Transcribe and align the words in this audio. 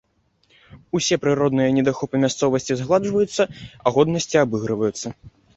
Усе 0.99 1.15
прыродныя 1.25 1.75
недахопы 1.77 2.15
мясцовасці 2.25 2.79
згладжваюцца, 2.81 3.43
а 3.85 3.95
годнасці 3.99 4.35
абыгрываюцца. 4.47 5.07